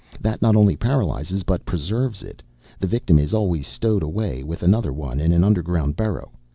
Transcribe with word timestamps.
That 0.19 0.41
not 0.41 0.55
only 0.55 0.75
paralyzes 0.75 1.43
but 1.43 1.63
preserves 1.63 2.23
it. 2.23 2.41
The 2.79 2.87
victim 2.87 3.19
is 3.19 3.35
always 3.35 3.67
stowed 3.67 4.01
away 4.01 4.41
with 4.43 4.63
another 4.63 4.91
one 4.91 5.19
in 5.19 5.31
an 5.31 5.43
underground 5.43 5.95
burrow. 5.95 6.31